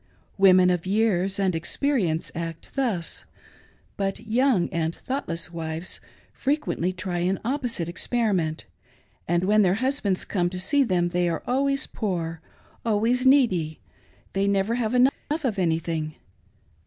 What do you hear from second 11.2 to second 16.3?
are always poor, always needy— they never have enough of anything.